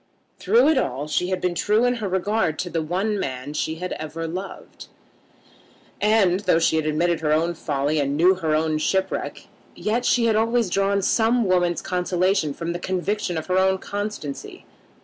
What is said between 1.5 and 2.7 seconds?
true in her regard